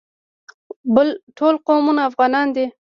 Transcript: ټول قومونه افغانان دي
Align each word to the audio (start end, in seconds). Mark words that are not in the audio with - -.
ټول 1.37 1.55
قومونه 1.67 2.01
افغانان 2.09 2.47
دي 2.55 2.65